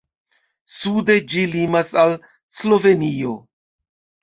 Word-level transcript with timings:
Sude 0.77 1.17
ĝi 1.33 1.43
limas 1.51 1.93
al 2.05 2.15
Slovenio. 2.57 3.37